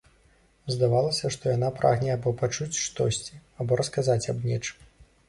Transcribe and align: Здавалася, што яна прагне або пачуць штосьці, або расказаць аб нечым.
Здавалася, 0.75 1.29
што 1.35 1.51
яна 1.57 1.69
прагне 1.79 2.09
або 2.15 2.33
пачуць 2.39 2.79
штосьці, 2.85 3.39
або 3.65 3.79
расказаць 3.81 4.21
аб 4.35 4.39
нечым. 4.49 4.91